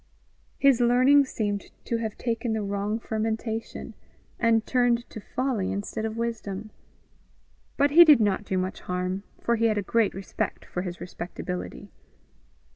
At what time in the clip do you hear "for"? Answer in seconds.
9.39-9.57, 10.65-10.81